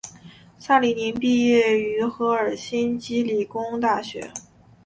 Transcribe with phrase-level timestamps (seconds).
[0.57, 4.31] 萨里宁毕业于赫尔辛基理工大学。